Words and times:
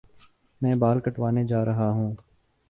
میں 0.61 0.73
بال 0.75 0.99
کٹوانے 0.99 1.43
جا 1.43 1.63
رہا 1.65 1.89
ہوں 1.89 2.13